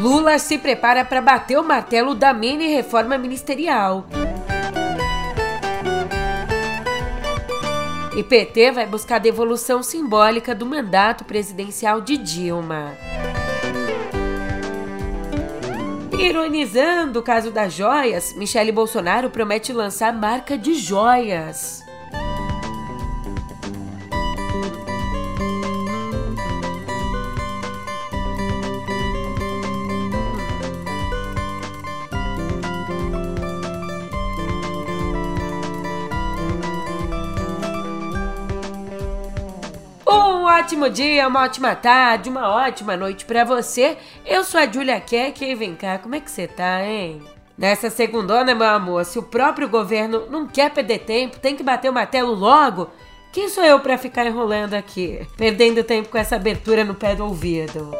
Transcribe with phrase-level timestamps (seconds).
[0.00, 4.06] Lula se prepara para bater o martelo da mini reforma ministerial.
[8.16, 12.96] E PT vai buscar devolução simbólica do mandato presidencial de Dilma.
[16.18, 21.84] Ironizando o caso das joias, Michele Bolsonaro promete lançar marca de joias.
[40.60, 43.96] Ótimo dia, uma ótima tarde, uma ótima noite para você.
[44.26, 47.22] Eu sou a Julia Keck e vem cá, como é que você tá, hein?
[47.56, 51.90] Nessa segundona, meu amor, se o próprio governo não quer perder tempo, tem que bater
[51.90, 52.90] o martelo logo,
[53.32, 57.24] quem sou eu para ficar enrolando aqui, perdendo tempo com essa abertura no pé do
[57.24, 57.90] ouvido?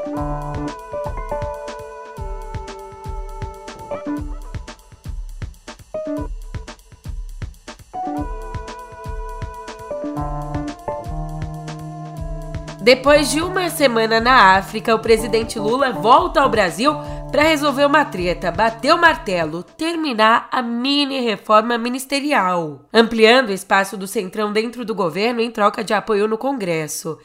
[12.90, 16.92] Depois de uma semana na África, o presidente Lula volta ao Brasil
[17.30, 23.96] para resolver uma treta, bater o martelo, terminar a mini reforma ministerial, ampliando o espaço
[23.96, 27.16] do Centrão dentro do governo em troca de apoio no Congresso.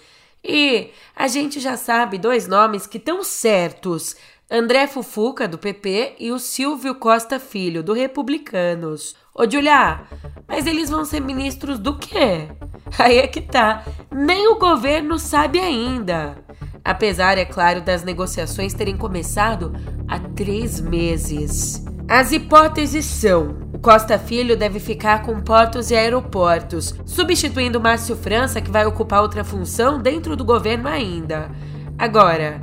[0.44, 4.16] E a gente já sabe dois nomes que estão certos:
[4.52, 9.16] André Fufuca, do PP, e o Silvio Costa Filho, do Republicanos.
[9.38, 10.00] Ô, Julia,
[10.47, 12.47] mas eles vão ser ministros do quê?
[12.97, 13.83] Aí é que tá.
[14.09, 16.38] Nem o governo sabe ainda.
[16.81, 19.73] Apesar, é claro, das negociações terem começado
[20.08, 21.83] há três meses.
[22.08, 28.61] As hipóteses são: o Costa Filho deve ficar com portos e aeroportos, substituindo Márcio França,
[28.61, 31.52] que vai ocupar outra função dentro do governo ainda.
[31.97, 32.61] Agora,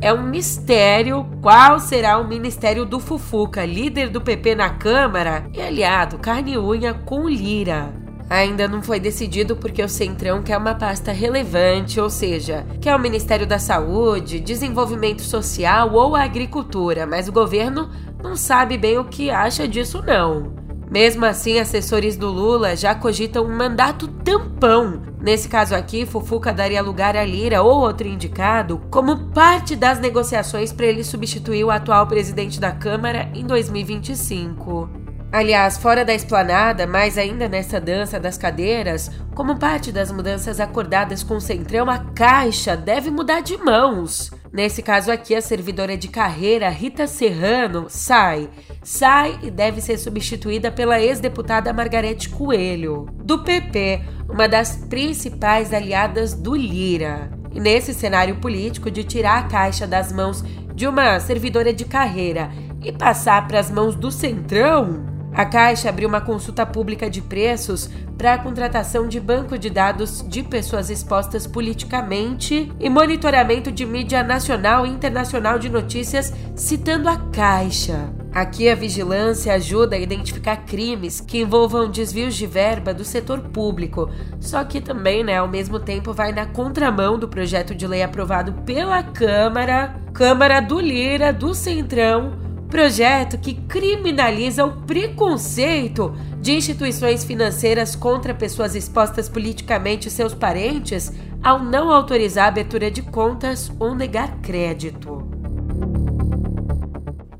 [0.00, 5.60] é um mistério qual será o ministério do Fufuca, líder do PP na Câmara e
[5.60, 7.92] aliado carne e unha com Lira.
[8.30, 12.98] Ainda não foi decidido porque o Centrão quer uma pasta relevante, ou seja, quer o
[12.98, 17.90] Ministério da Saúde, Desenvolvimento Social ou Agricultura, mas o governo
[18.22, 20.57] não sabe bem o que acha disso não.
[20.90, 25.02] Mesmo assim, assessores do Lula já cogitam um mandato tampão.
[25.20, 30.72] Nesse caso aqui, Fufuca daria lugar a Lira ou outro indicado como parte das negociações
[30.72, 35.07] para ele substituir o atual presidente da Câmara em 2025.
[35.30, 41.22] Aliás, fora da esplanada, mais ainda nessa dança das cadeiras, como parte das mudanças acordadas
[41.22, 44.30] com o Centrão, a Caixa deve mudar de mãos.
[44.50, 48.48] Nesse caso aqui, a servidora de carreira Rita Serrano sai.
[48.82, 54.00] Sai e deve ser substituída pela ex-deputada Margarete Coelho, do PP,
[54.30, 57.30] uma das principais aliadas do Lira.
[57.52, 60.42] E nesse cenário político de tirar a Caixa das mãos
[60.74, 62.50] de uma servidora de carreira
[62.82, 67.88] e passar para as mãos do Centrão, a Caixa abriu uma consulta pública de preços
[68.16, 74.24] para a contratação de banco de dados de pessoas expostas politicamente e monitoramento de mídia
[74.24, 78.12] nacional e internacional de notícias, citando a Caixa.
[78.34, 84.10] Aqui a vigilância ajuda a identificar crimes que envolvam desvios de verba do setor público,
[84.40, 88.54] só que também, né, ao mesmo tempo vai na contramão do projeto de lei aprovado
[88.64, 97.96] pela Câmara, Câmara do Lira, do Centrão, projeto que criminaliza o preconceito de instituições financeiras
[97.96, 101.12] contra pessoas expostas politicamente e seus parentes
[101.42, 105.26] ao não autorizar a abertura de contas ou negar crédito.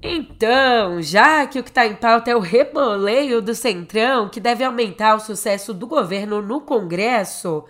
[0.00, 4.65] Então, já que o que está em pauta é o reboleio do Centrão, que deve
[4.65, 7.65] aumentar o sucesso do governo no Congresso,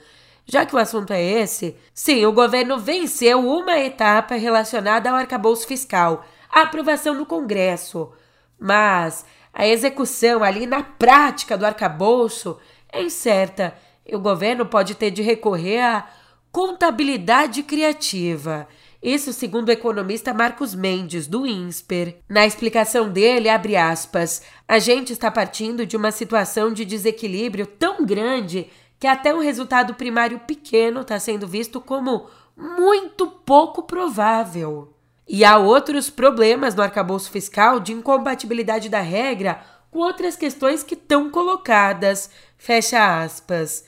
[0.47, 5.67] já que o assunto é esse, sim, o governo venceu uma etapa relacionada ao arcabouço
[5.67, 8.13] fiscal a aprovação no Congresso,
[8.59, 12.59] mas a execução ali na prática do arcabouço
[12.93, 13.75] é incerta
[14.07, 16.09] e o governo pode ter de recorrer à
[16.51, 18.67] contabilidade criativa.
[19.03, 22.17] Isso segundo o economista Marcos Mendes, do INSPER.
[22.29, 28.05] Na explicação dele, abre aspas, a gente está partindo de uma situação de desequilíbrio tão
[28.05, 28.69] grande
[28.99, 32.27] que até um resultado primário pequeno está sendo visto como
[32.57, 34.93] muito pouco provável.
[35.29, 39.61] E há outros problemas no arcabouço fiscal de incompatibilidade da regra
[39.91, 42.31] com outras questões que estão colocadas.
[42.57, 43.85] Fecha aspas.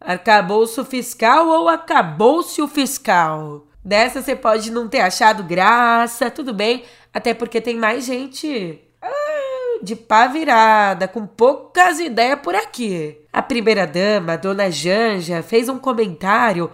[0.00, 3.66] Arcabouço fiscal ou acabou-se fiscal?
[3.84, 9.78] Dessa você pode não ter achado graça, tudo bem, até porque tem mais gente ah,
[9.82, 13.16] de pá virada, com poucas ideias por aqui.
[13.32, 16.70] A primeira-dama, dona Janja, fez um comentário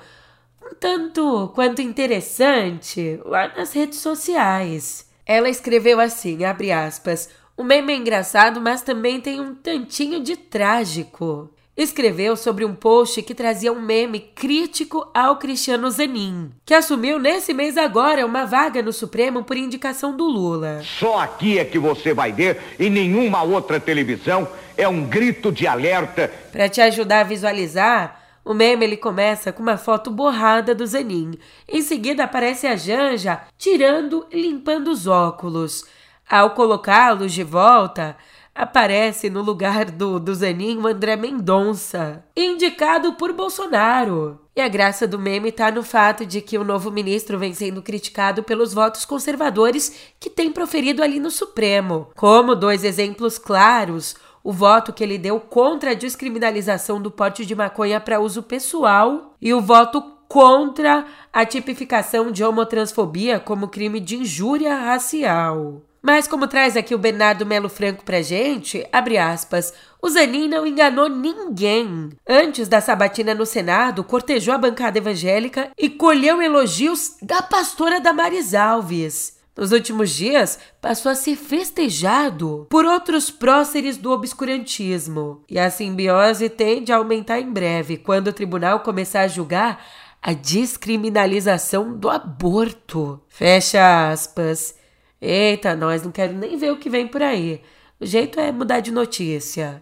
[0.79, 5.07] tanto quanto interessante lá nas redes sociais.
[5.25, 10.37] Ela escreveu assim, abre aspas, o meme é engraçado, mas também tem um tantinho de
[10.37, 17.19] trágico escreveu sobre um post que trazia um meme crítico ao Cristiano Zanin, que assumiu
[17.19, 20.83] nesse mês agora uma vaga no Supremo por indicação do Lula.
[20.83, 24.47] Só aqui é que você vai ver, em nenhuma outra televisão,
[24.77, 26.31] é um grito de alerta.
[26.51, 31.39] Para te ajudar a visualizar, o meme ele começa com uma foto borrada do Zanin.
[31.69, 35.85] Em seguida aparece a Janja tirando e limpando os óculos.
[36.29, 38.17] Ao colocá-los de volta,
[38.55, 44.41] aparece no lugar do, do Zanin o André Mendonça, indicado por Bolsonaro.
[44.55, 47.81] E a graça do meme está no fato de que o novo ministro vem sendo
[47.81, 52.11] criticado pelos votos conservadores que tem proferido ali no Supremo.
[52.15, 57.55] Como dois exemplos claros, o voto que ele deu contra a descriminalização do porte de
[57.55, 64.17] maconha para uso pessoal e o voto contra a tipificação de homotransfobia como crime de
[64.17, 65.83] injúria racial.
[66.03, 69.73] Mas como traz aqui o Bernardo Melo Franco pra gente, abre aspas,
[70.03, 72.11] o Zanin não enganou ninguém.
[72.29, 78.53] Antes da sabatina no Senado, cortejou a bancada evangélica e colheu elogios da pastora Damares
[78.53, 79.42] Alves.
[79.57, 85.45] Nos últimos dias, passou a ser festejado por outros próceres do obscurantismo.
[85.49, 89.85] E a simbiose tende a aumentar em breve, quando o tribunal começar a julgar
[90.23, 93.21] a descriminalização do aborto.
[93.29, 94.75] Fecha aspas.
[95.21, 97.61] Eita, nós não quero nem ver o que vem por aí.
[98.01, 99.81] O jeito é mudar de notícia.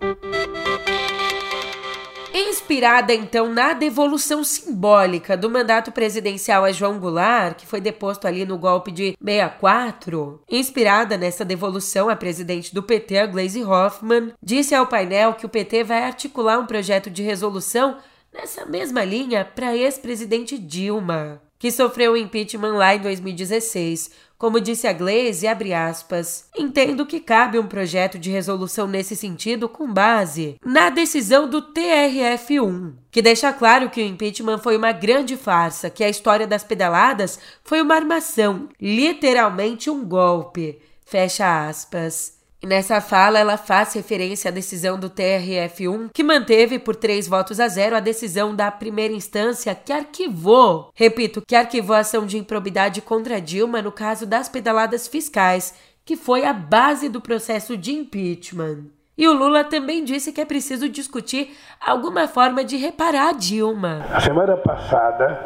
[2.71, 8.45] Inspirada então na devolução simbólica do mandato presidencial a João Goulart, que foi deposto ali
[8.45, 14.73] no golpe de 64, inspirada nessa devolução, a presidente do PT, a Gleisi Hoffmann, disse
[14.73, 17.97] ao painel que o PT vai articular um projeto de resolução
[18.33, 24.13] nessa mesma linha para ex-presidente Dilma, que sofreu o impeachment lá em 2016.
[24.41, 29.69] Como disse a Glaze, abre aspas, entendo que cabe um projeto de resolução nesse sentido
[29.69, 35.37] com base na decisão do TRF1, que deixa claro que o impeachment foi uma grande
[35.37, 40.81] farsa, que a história das pedaladas foi uma armação, literalmente um golpe.
[41.05, 42.40] Fecha aspas.
[42.62, 47.59] E nessa fala, ela faz referência à decisão do TRF1, que manteve por três votos
[47.59, 52.37] a zero a decisão da primeira instância que arquivou, repito, que arquivou a ação de
[52.37, 55.73] improbidade contra Dilma no caso das pedaladas fiscais,
[56.05, 58.85] que foi a base do processo de impeachment.
[59.17, 64.05] E o Lula também disse que é preciso discutir alguma forma de reparar a Dilma.
[64.12, 65.39] A semana passada,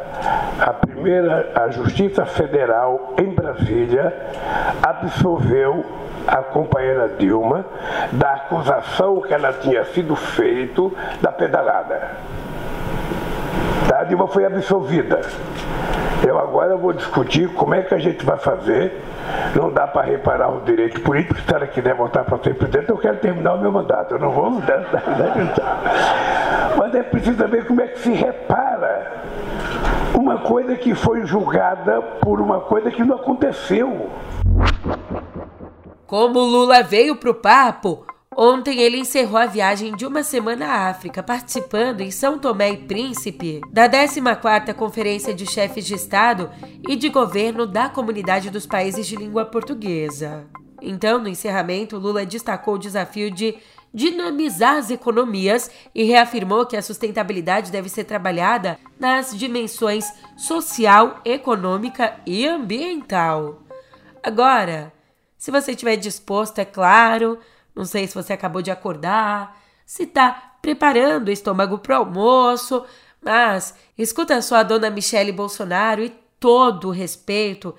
[0.60, 4.12] a primeira, a Justiça Federal em Brasília
[4.80, 5.84] absolveu
[6.26, 7.64] a companheira Dilma
[8.12, 12.10] da acusação que ela tinha sido feito da pedalada.
[13.94, 15.20] A Dilma foi absolvida.
[16.26, 19.00] Eu agora vou discutir como é que a gente vai fazer.
[19.54, 21.42] Não dá para reparar os direitos políticos.
[21.44, 24.14] Se ela quiser voltar para ser presidente, eu quero terminar o meu mandato.
[24.14, 24.84] Eu não vou mudar.
[26.76, 29.12] Mas é preciso saber como é que se repara
[30.14, 34.08] uma coisa que foi julgada por uma coisa que não aconteceu.
[36.06, 38.06] Como Lula veio pro papo,
[38.36, 42.76] ontem ele encerrou a viagem de uma semana à África, participando em São Tomé e
[42.76, 46.50] Príncipe da 14ª Conferência de Chefes de Estado
[46.86, 50.44] e de Governo da Comunidade dos Países de Língua Portuguesa.
[50.82, 53.56] Então, no encerramento, Lula destacou o desafio de
[53.92, 60.04] dinamizar as economias e reafirmou que a sustentabilidade deve ser trabalhada nas dimensões
[60.36, 63.62] social, econômica e ambiental.
[64.22, 64.92] Agora,
[65.44, 67.38] se você estiver disposto, é claro.
[67.74, 70.32] Não sei se você acabou de acordar, se está
[70.62, 72.82] preparando o estômago para o almoço,
[73.20, 76.08] mas escuta só a dona Michele Bolsonaro e
[76.40, 77.74] todo o respeito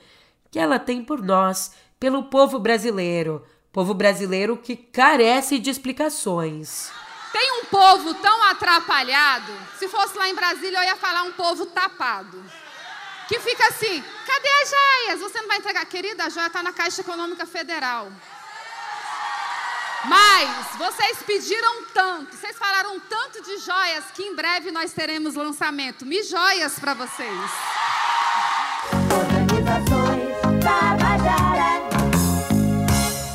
[0.52, 3.44] que ela tem por nós, pelo povo brasileiro.
[3.74, 6.92] Povo brasileiro que carece de explicações.
[7.32, 9.52] Tem um povo tão atrapalhado.
[9.80, 12.44] Se fosse lá em Brasília, eu ia falar um povo tapado
[13.28, 15.20] que fica assim: cadê as joias?
[15.20, 15.86] Você não vai entregar?
[15.86, 18.12] Querida, a joia está na Caixa Econômica Federal.
[20.08, 26.06] Mas vocês pediram tanto, vocês falaram tanto de joias que em breve nós teremos lançamento.
[26.06, 27.52] Me joias para vocês.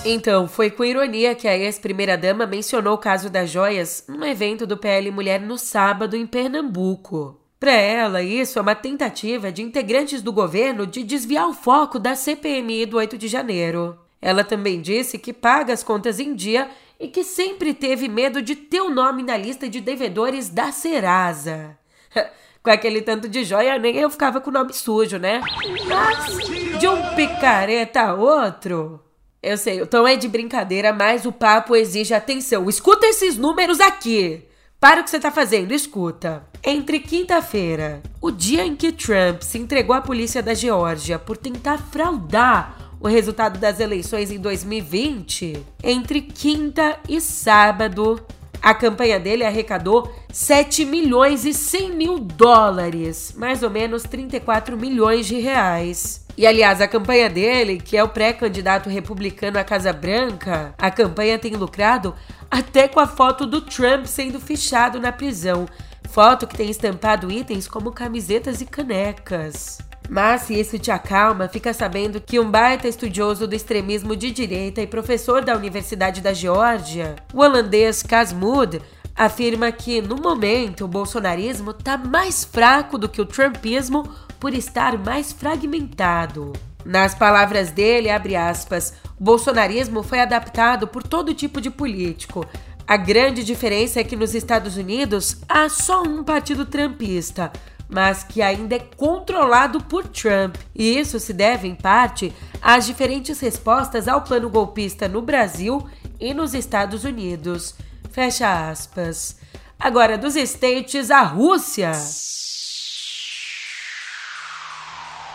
[0.04, 4.76] Então, foi com ironia que a ex-primeira-dama mencionou o caso das joias num evento do
[4.76, 7.39] PL Mulher no sábado em Pernambuco.
[7.60, 12.14] Para ela, isso é uma tentativa de integrantes do governo de desviar o foco da
[12.14, 13.98] CPMI do 8 de janeiro.
[14.18, 18.56] Ela também disse que paga as contas em dia e que sempre teve medo de
[18.56, 21.76] ter o nome na lista de devedores da Serasa.
[22.62, 25.42] Com aquele tanto de joia, nem eu ficava com o nome sujo, né?
[25.86, 29.00] Mas de um picareta a outro.
[29.42, 32.68] Eu sei, o tom é de brincadeira, mas o papo exige atenção.
[32.68, 34.46] Escuta esses números aqui.
[34.80, 36.42] Para o que você está fazendo, escuta.
[36.64, 41.76] Entre quinta-feira, o dia em que Trump se entregou à polícia da Geórgia por tentar
[41.76, 48.24] fraudar o resultado das eleições em 2020, entre quinta e sábado,
[48.62, 55.26] a campanha dele arrecadou 7 milhões e 100 mil dólares, mais ou menos 34 milhões
[55.26, 56.24] de reais.
[56.40, 61.38] E aliás, a campanha dele, que é o pré-candidato republicano à Casa Branca, a campanha
[61.38, 62.14] tem lucrado
[62.50, 65.68] até com a foto do Trump sendo fichado na prisão.
[66.08, 69.82] Foto que tem estampado itens como camisetas e canecas.
[70.08, 74.80] Mas se isso te acalma, fica sabendo que um baita estudioso do extremismo de direita
[74.80, 78.80] e professor da Universidade da Geórgia, o holandês Kasmud,
[79.14, 84.98] afirma que no momento o bolsonarismo está mais fraco do que o trumpismo por estar
[84.98, 86.52] mais fragmentado.
[86.84, 92.46] Nas palavras dele, abre aspas, o bolsonarismo foi adaptado por todo tipo de político.
[92.86, 97.52] A grande diferença é que nos Estados Unidos há só um partido trumpista,
[97.88, 100.56] mas que ainda é controlado por Trump.
[100.74, 105.86] E isso se deve, em parte, às diferentes respostas ao plano golpista no Brasil
[106.18, 107.74] e nos Estados Unidos.
[108.10, 109.36] Fecha aspas.
[109.78, 111.92] Agora, dos States à Rússia.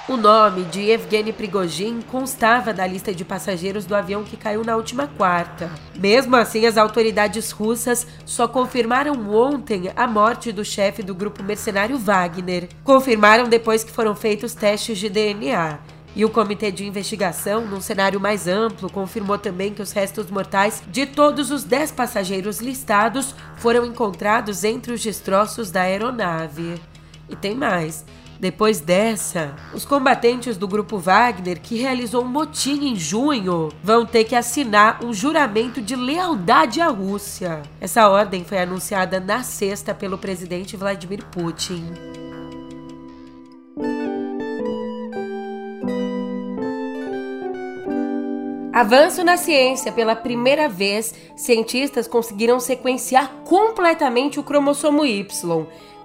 [0.08, 4.76] O nome de Evgeny Prigozhin constava da lista de passageiros do avião que caiu na
[4.76, 5.72] última quarta.
[5.96, 11.98] Mesmo assim, as autoridades russas só confirmaram ontem a morte do chefe do grupo mercenário
[11.98, 12.70] Wagner.
[12.84, 15.80] Confirmaram depois que foram feitos testes de DNA.
[16.16, 20.82] E o comitê de investigação, num cenário mais amplo, confirmou também que os restos mortais
[20.88, 26.82] de todos os 10 passageiros listados foram encontrados entre os destroços da aeronave.
[27.30, 28.06] E tem mais.
[28.40, 34.26] Depois dessa, os combatentes do grupo Wagner, que realizou um motim em junho, vão ter
[34.26, 37.62] que assinar um juramento de lealdade à Rússia.
[37.80, 41.86] Essa ordem foi anunciada na sexta pelo presidente Vladimir Putin.
[48.76, 49.90] Avanço na ciência.
[49.90, 55.26] Pela primeira vez, cientistas conseguiram sequenciar completamente o cromossomo Y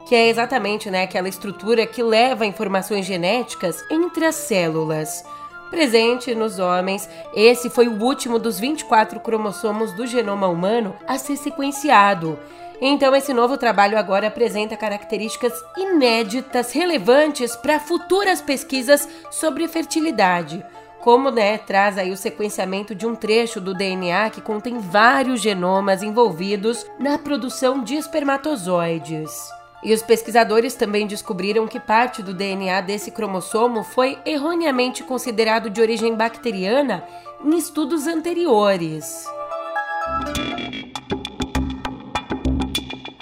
[0.07, 5.25] que é exatamente né, aquela estrutura que leva informações genéticas entre as células.
[5.69, 11.37] Presente nos homens, esse foi o último dos 24 cromossomos do genoma humano a ser
[11.37, 12.39] sequenciado.
[12.81, 20.65] Então, esse novo trabalho agora apresenta características inéditas relevantes para futuras pesquisas sobre fertilidade.
[21.01, 26.03] Como né, traz aí o sequenciamento de um trecho do DNA que contém vários genomas
[26.03, 29.31] envolvidos na produção de espermatozoides.
[29.83, 35.81] E os pesquisadores também descobriram que parte do DNA desse cromossomo foi erroneamente considerado de
[35.81, 37.03] origem bacteriana
[37.43, 39.25] em estudos anteriores.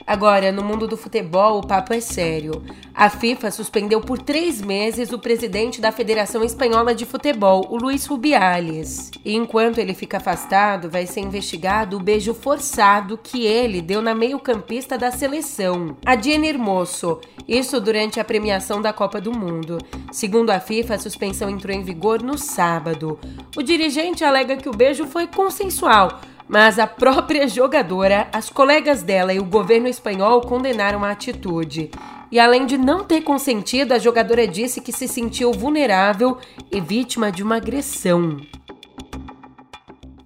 [0.09, 2.63] Agora, no mundo do futebol, o papo é sério.
[2.95, 8.07] A FIFA suspendeu por três meses o presidente da Federação Espanhola de Futebol, o Luiz
[8.07, 9.11] Rubiales.
[9.23, 14.15] E enquanto ele fica afastado, vai ser investigado o beijo forçado que ele deu na
[14.15, 17.21] meio-campista da seleção, a Jenny Hermoso.
[17.47, 19.77] Isso durante a premiação da Copa do Mundo.
[20.11, 23.21] Segundo a FIFA, a suspensão entrou em vigor no sábado.
[23.55, 29.35] O dirigente alega que o beijo foi consensual mas a própria jogadora, as colegas dela
[29.35, 31.91] e o governo espanhol condenaram a atitude.
[32.33, 36.39] E além de não ter consentido, a jogadora disse que se sentiu vulnerável
[36.73, 38.39] e vítima de uma agressão.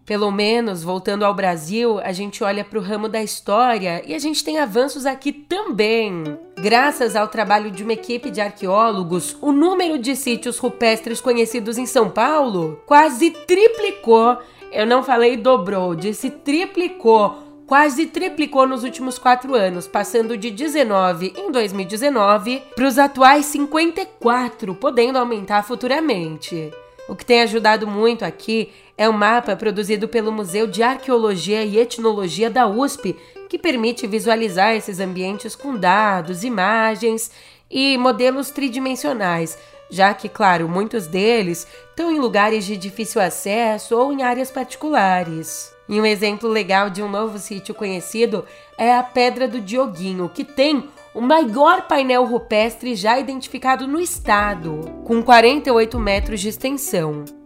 [0.04, 4.18] Pelo menos, voltando ao Brasil, a gente olha para o ramo da história e a
[4.18, 6.24] gente tem avanços aqui também.
[6.58, 11.86] Graças ao trabalho de uma equipe de arqueólogos, o número de sítios rupestres conhecidos em
[11.86, 14.38] São Paulo quase triplicou
[14.72, 17.36] eu não falei dobrou, disse triplicou,
[17.66, 24.74] quase triplicou nos últimos quatro anos, passando de 19 em 2019 para os atuais 54,
[24.74, 26.72] podendo aumentar futuramente.
[27.06, 31.78] O que tem ajudado muito aqui é um mapa produzido pelo Museu de Arqueologia e
[31.78, 33.14] Etnologia da USP,
[33.50, 37.30] que permite visualizar esses ambientes com dados, imagens
[37.70, 39.58] e modelos tridimensionais,
[39.92, 45.70] já que, claro, muitos deles estão em lugares de difícil acesso ou em áreas particulares.
[45.86, 48.46] E um exemplo legal de um novo sítio conhecido
[48.78, 54.80] é a Pedra do Dioguinho, que tem o maior painel rupestre já identificado no estado,
[55.04, 57.41] com 48 metros de extensão.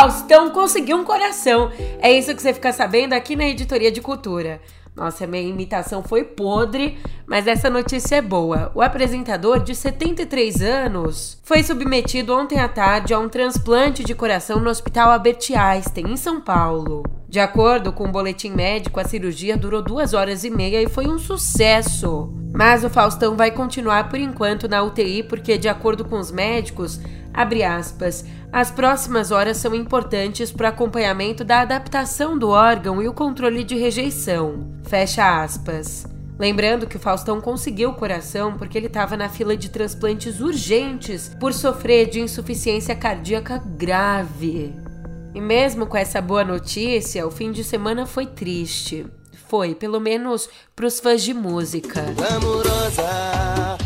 [0.00, 1.70] Faustão conseguiu um coração.
[1.98, 4.58] É isso que você fica sabendo aqui na Editoria de Cultura.
[4.96, 8.72] Nossa, minha imitação foi podre, mas essa notícia é boa.
[8.74, 14.58] O apresentador, de 73 anos, foi submetido ontem à tarde a um transplante de coração
[14.58, 17.02] no Hospital Albert Einstein, em São Paulo.
[17.30, 20.88] De acordo com o um boletim médico, a cirurgia durou duas horas e meia e
[20.88, 22.34] foi um sucesso.
[22.52, 26.98] Mas o Faustão vai continuar por enquanto na UTI porque, de acordo com os médicos,
[27.32, 33.14] abre aspas, as próximas horas são importantes para acompanhamento da adaptação do órgão e o
[33.14, 34.68] controle de rejeição.
[34.88, 36.04] Fecha aspas.
[36.36, 41.30] Lembrando que o Faustão conseguiu o coração porque ele estava na fila de transplantes urgentes
[41.38, 44.89] por sofrer de insuficiência cardíaca grave.
[45.34, 49.06] E mesmo com essa boa notícia, o fim de semana foi triste.
[49.48, 52.04] Foi, pelo menos para os fãs de música.
[52.36, 53.78] Amorosa,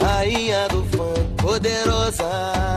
[0.00, 2.71] rainha do funk, poderosa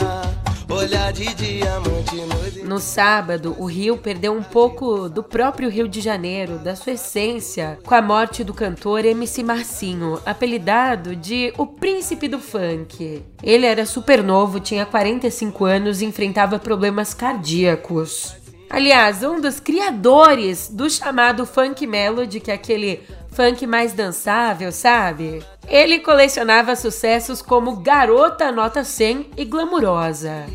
[0.69, 2.15] olhar de diamante
[2.63, 2.79] no...
[2.79, 7.93] sábado, o Rio perdeu um pouco do próprio Rio de Janeiro, da sua essência, com
[7.93, 13.23] a morte do cantor MC Marcinho, apelidado de o príncipe do funk.
[13.43, 18.35] Ele era super novo, tinha 45 anos e enfrentava problemas cardíacos.
[18.69, 23.01] Aliás, um dos criadores do chamado funk melody, que é aquele
[23.35, 25.43] funk mais dançável, sabe?
[25.67, 30.45] Ele colecionava sucessos como Garota Nota 100 e Glamurosa.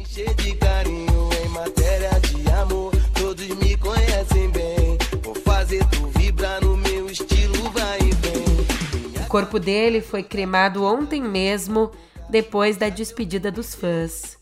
[9.17, 11.91] O corpo dele foi cremado ontem mesmo,
[12.31, 14.40] depois da despedida dos fãs.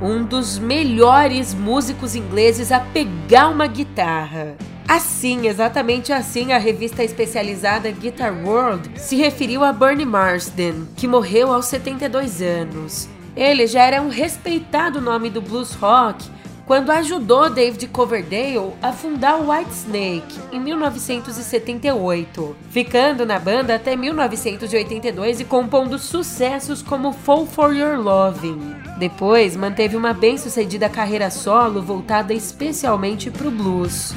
[0.00, 4.56] Um dos melhores músicos ingleses a pegar uma guitarra.
[4.86, 11.52] Assim, exatamente assim, a revista especializada Guitar World se referiu a Bernie Marsden, que morreu
[11.52, 13.08] aos 72 anos.
[13.36, 16.24] Ele já era um respeitado nome do blues rock
[16.68, 25.40] quando ajudou David Coverdale a fundar o Whitesnake em 1978, ficando na banda até 1982
[25.40, 28.60] e compondo sucessos como Fall for Your Loving.
[28.98, 34.14] Depois, manteve uma bem-sucedida carreira solo voltada especialmente para o blues.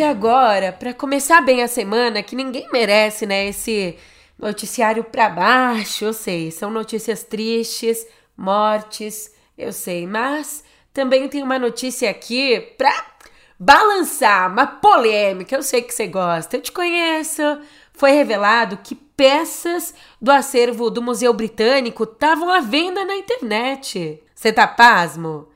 [0.00, 3.48] E agora, para começar bem a semana, que ninguém merece, né?
[3.48, 3.98] Esse
[4.38, 11.58] noticiário para baixo, eu sei, são notícias tristes, mortes, eu sei, mas também tem uma
[11.58, 12.90] notícia aqui pra
[13.58, 15.54] balançar, uma polêmica.
[15.54, 17.42] Eu sei que você gosta, eu te conheço.
[17.92, 24.24] Foi revelado que peças do acervo do Museu Britânico estavam à venda na internet.
[24.34, 25.49] Você tá pasmo?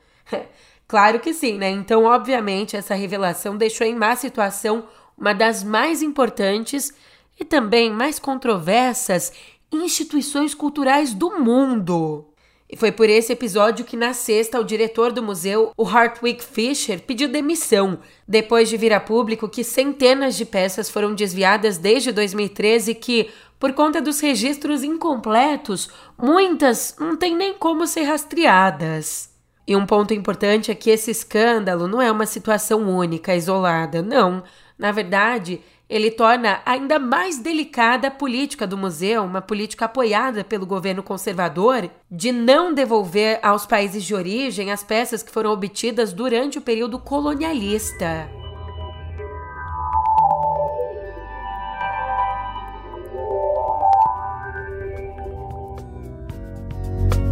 [0.87, 1.69] Claro que sim, né?
[1.69, 4.85] Então, obviamente, essa revelação deixou em má situação
[5.17, 6.93] uma das mais importantes
[7.39, 9.33] e também mais controversas
[9.71, 12.27] instituições culturais do mundo.
[12.69, 16.99] E foi por esse episódio que, na sexta, o diretor do museu, o Hartwig Fischer,
[17.01, 22.91] pediu demissão, depois de vir a público que centenas de peças foram desviadas desde 2013
[22.91, 29.34] e que, por conta dos registros incompletos, muitas não têm nem como ser rastreadas.
[29.67, 34.43] E um ponto importante é que esse escândalo não é uma situação única, isolada, não.
[34.77, 40.65] Na verdade, ele torna ainda mais delicada a política do museu, uma política apoiada pelo
[40.65, 46.57] governo conservador, de não devolver aos países de origem as peças que foram obtidas durante
[46.57, 48.29] o período colonialista.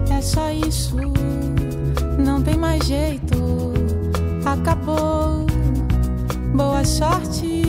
[0.10, 0.96] É só isso
[2.64, 3.74] mais jeito,
[4.46, 5.46] acabou.
[6.56, 7.62] Boa sorte,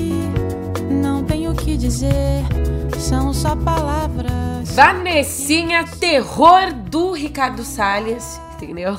[0.88, 2.44] não tenho o que dizer,
[2.96, 4.70] são só palavras.
[4.72, 8.96] Vanessinha, terror do Ricardo Salles, entendeu?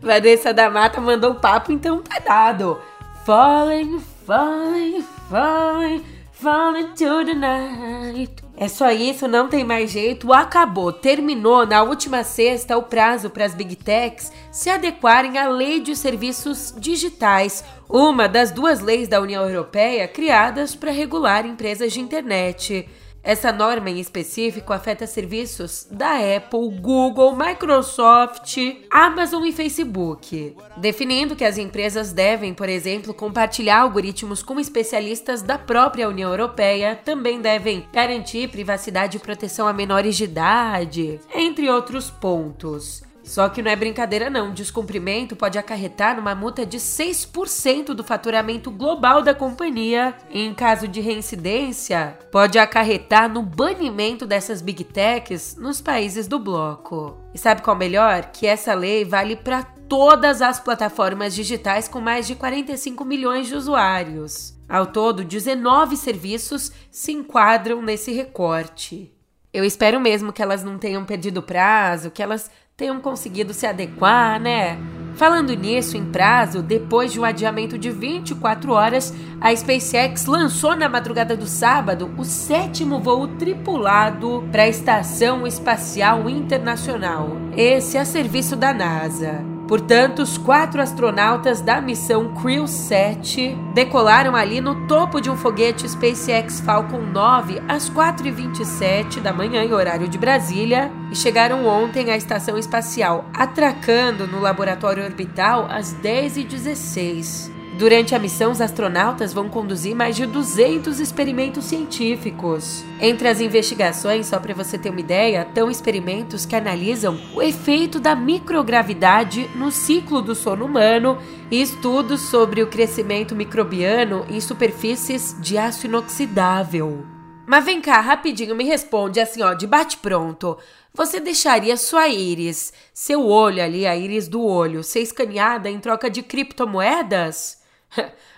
[0.00, 2.78] Vanessa da Mata mandou papo, então tá dado.
[3.26, 8.41] Falling, falling, falling, falling to the night.
[8.62, 10.92] É só isso, não tem mais jeito, acabou.
[10.92, 15.96] Terminou na última sexta o prazo para as Big Techs se adequarem à Lei de
[15.96, 22.88] Serviços Digitais, uma das duas leis da União Europeia criadas para regular empresas de internet.
[23.22, 28.56] Essa norma em específico afeta serviços da Apple, Google, Microsoft,
[28.90, 35.56] Amazon e Facebook, definindo que as empresas devem, por exemplo, compartilhar algoritmos com especialistas da
[35.56, 42.10] própria União Europeia, também devem garantir privacidade e proteção a menores de idade, entre outros
[42.10, 43.11] pontos.
[43.32, 48.70] Só que não é brincadeira não, descumprimento pode acarretar numa multa de 6% do faturamento
[48.70, 50.14] global da companhia.
[50.30, 57.16] Em caso de reincidência, pode acarretar no banimento dessas big techs nos países do bloco.
[57.32, 58.30] E sabe qual é melhor?
[58.32, 63.54] Que essa lei vale para todas as plataformas digitais com mais de 45 milhões de
[63.54, 64.54] usuários.
[64.68, 69.10] Ao todo, 19 serviços se enquadram nesse recorte.
[69.54, 72.50] Eu espero mesmo que elas não tenham perdido prazo, que elas
[72.82, 74.76] tenham conseguido se adequar, né?
[75.14, 80.88] Falando nisso, em prazo, depois de um adiamento de 24 horas, a SpaceX lançou na
[80.88, 87.36] madrugada do sábado o sétimo voo tripulado para a Estação Espacial Internacional.
[87.56, 89.51] Esse é a serviço da NASA.
[89.72, 95.88] Portanto, os quatro astronautas da missão Crew 7 decolaram ali no topo de um foguete
[95.88, 102.16] SpaceX Falcon 9 às 4h27 da manhã, em horário de Brasília, e chegaram ontem à
[102.18, 107.61] estação espacial, atracando no laboratório orbital às 10h16.
[107.78, 112.84] Durante a missão, os astronautas vão conduzir mais de 200 experimentos científicos.
[113.00, 117.98] Entre as investigações, só para você ter uma ideia, estão experimentos que analisam o efeito
[117.98, 121.16] da microgravidade no ciclo do sono humano
[121.50, 127.06] e estudos sobre o crescimento microbiano em superfícies de aço inoxidável.
[127.46, 130.58] Mas vem cá, rapidinho, me responde assim, ó, de bate pronto.
[130.94, 136.10] Você deixaria sua íris, seu olho ali, a íris do olho, ser escaneada em troca
[136.10, 137.61] de criptomoedas?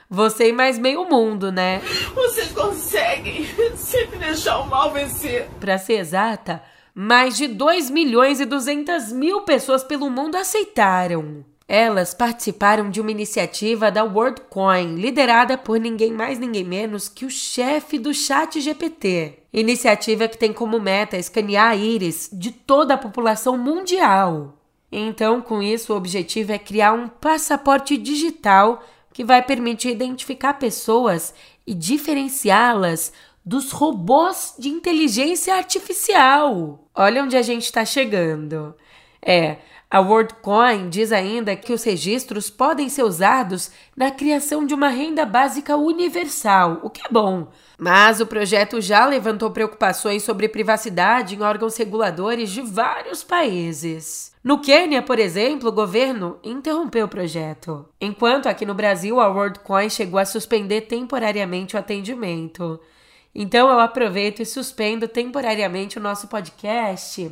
[0.08, 1.80] Você e mais meio mundo, né?
[2.14, 5.48] Vocês conseguem sempre deixar o mal vencer.
[5.58, 6.62] Pra ser exata,
[6.94, 11.44] mais de 2 milhões e 200 mil pessoas pelo mundo aceitaram.
[11.66, 17.30] Elas participaram de uma iniciativa da WorldCoin, liderada por ninguém mais ninguém menos que o
[17.30, 19.38] chefe do Chat GPT.
[19.50, 24.58] Iniciativa que tem como meta escanear a íris de toda a população mundial.
[24.92, 28.84] Então, com isso, o objetivo é criar um passaporte digital
[29.14, 31.32] que vai permitir identificar pessoas
[31.64, 33.12] e diferenciá-las
[33.46, 36.88] dos robôs de inteligência artificial.
[36.92, 38.74] Olha onde a gente está chegando.
[39.22, 39.58] É,
[39.94, 45.24] a WorldCoin diz ainda que os registros podem ser usados na criação de uma renda
[45.24, 47.46] básica universal, o que é bom.
[47.78, 54.34] Mas o projeto já levantou preocupações sobre privacidade em órgãos reguladores de vários países.
[54.42, 59.88] No Quênia, por exemplo, o governo interrompeu o projeto, enquanto aqui no Brasil a WorldCoin
[59.88, 62.80] chegou a suspender temporariamente o atendimento.
[63.32, 67.30] Então eu aproveito e suspendo temporariamente o nosso podcast.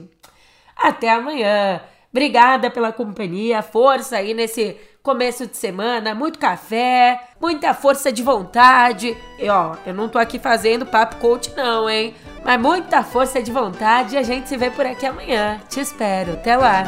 [0.77, 1.83] Até amanhã!
[2.12, 9.16] Obrigada pela companhia, força aí nesse começo de semana, muito café, muita força de vontade.
[9.38, 12.14] E ó, eu não tô aqui fazendo papo coach não, hein?
[12.44, 15.61] Mas muita força de vontade e a gente se vê por aqui amanhã.
[15.70, 16.35] Te espero.
[16.35, 16.85] Até lá.